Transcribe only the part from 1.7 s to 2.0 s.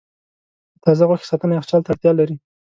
ته